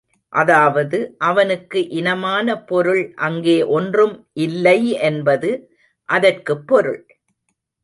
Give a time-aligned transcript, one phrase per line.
[0.33, 0.97] அதாவது
[1.21, 4.15] அவனுக்கு இனமான பொருள் அங்கே ஒன்றும்
[4.39, 4.77] இல்லை
[5.03, 5.51] என்பது
[6.09, 7.01] அதற்குப் பொருள்.